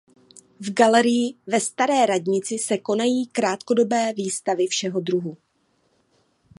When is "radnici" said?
2.05-2.57